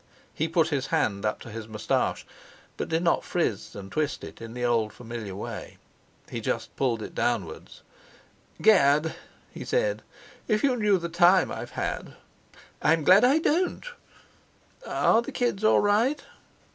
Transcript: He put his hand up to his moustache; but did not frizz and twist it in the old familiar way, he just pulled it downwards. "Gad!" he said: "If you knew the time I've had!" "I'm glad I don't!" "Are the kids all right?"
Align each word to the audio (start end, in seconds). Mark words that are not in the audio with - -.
He 0.33 0.47
put 0.47 0.69
his 0.69 0.87
hand 0.87 1.25
up 1.27 1.41
to 1.41 1.51
his 1.51 1.67
moustache; 1.67 2.25
but 2.75 2.89
did 2.89 3.03
not 3.03 3.23
frizz 3.23 3.75
and 3.75 3.91
twist 3.91 4.23
it 4.23 4.41
in 4.41 4.55
the 4.55 4.65
old 4.65 4.93
familiar 4.93 5.35
way, 5.35 5.77
he 6.27 6.41
just 6.41 6.75
pulled 6.75 7.03
it 7.03 7.13
downwards. 7.13 7.83
"Gad!" 8.63 9.13
he 9.51 9.63
said: 9.63 10.01
"If 10.47 10.63
you 10.63 10.75
knew 10.75 10.97
the 10.97 11.07
time 11.07 11.51
I've 11.51 11.73
had!" 11.77 12.15
"I'm 12.81 13.03
glad 13.03 13.23
I 13.23 13.37
don't!" 13.37 13.85
"Are 14.87 15.21
the 15.21 15.31
kids 15.31 15.63
all 15.63 15.81
right?" 15.81 16.23